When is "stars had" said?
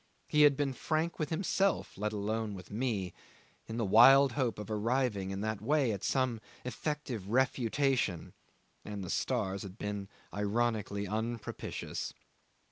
9.11-9.77